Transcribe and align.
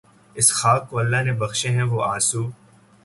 اس 0.35 0.47
خاک 0.53 0.81
کو 0.89 0.99
اللہ 0.99 1.21
نے 1.25 1.33
بخشے 1.41 1.69
ہیں 1.69 1.83
وہ 1.91 2.03
آنسو 2.05 2.41